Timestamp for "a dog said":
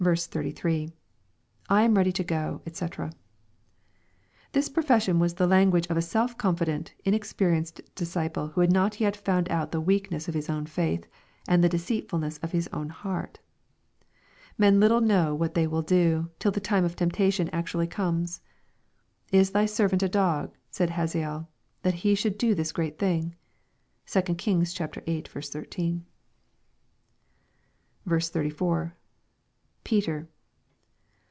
20.01-20.89